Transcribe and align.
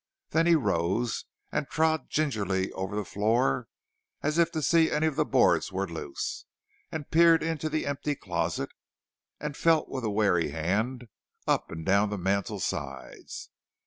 Then 0.31 0.47
he 0.47 0.55
rose 0.55 1.25
and 1.51 1.67
trod 1.69 2.09
gingerly 2.09 2.71
over 2.71 2.95
the 2.95 3.05
floor, 3.05 3.67
as 4.23 4.39
if 4.39 4.51
to 4.53 4.63
see 4.63 4.87
if 4.87 4.93
any 4.93 5.05
of 5.05 5.15
the 5.15 5.23
boards 5.25 5.71
were 5.71 5.87
loose, 5.87 6.45
and 6.91 7.11
peered 7.11 7.43
into 7.43 7.69
the 7.69 7.85
empty 7.85 8.15
closet, 8.15 8.71
and 9.39 9.55
felt 9.55 9.89
with 9.89 10.03
wary 10.03 10.47
hand 10.49 11.05
up 11.45 11.69
and 11.69 11.85
down 11.85 12.09
the 12.09 12.17
mantel 12.17 12.59
sides. 12.59 13.51